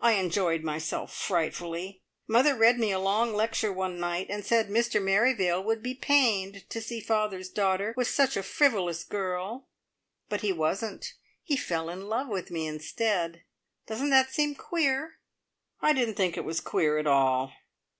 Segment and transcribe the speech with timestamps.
[0.00, 2.04] I enjoyed myself frightfully.
[2.28, 6.70] Mother read me a long lecture one night, and said Mr Merrivale would be pained
[6.70, 9.66] to see father's daughter was such a frivolous girl.
[10.28, 11.14] But he wasn't.
[11.42, 13.42] He fell in love with me instead.
[13.88, 15.16] Doesn't that seem queer?"
[15.82, 17.52] I didn't think it was queer at all.